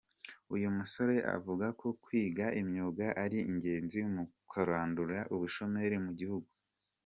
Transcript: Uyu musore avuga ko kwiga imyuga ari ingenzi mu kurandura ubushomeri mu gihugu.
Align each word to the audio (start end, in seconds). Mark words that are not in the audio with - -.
Uyu 0.55 0.67
musore 0.77 1.15
avuga 1.35 1.65
ko 1.79 1.87
kwiga 2.03 2.45
imyuga 2.61 3.05
ari 3.23 3.39
ingenzi 3.51 3.99
mu 4.13 4.23
kurandura 4.49 5.19
ubushomeri 5.33 5.97
mu 6.05 6.11
gihugu. 6.19 6.49